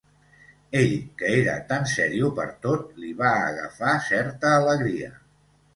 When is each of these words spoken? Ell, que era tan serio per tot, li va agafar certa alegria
Ell, 0.79 0.95
que 1.19 1.29
era 1.41 1.53
tan 1.73 1.85
serio 1.93 2.31
per 2.41 2.49
tot, 2.67 2.91
li 3.05 3.13
va 3.21 3.35
agafar 3.53 3.95
certa 4.11 4.59
alegria 4.65 5.17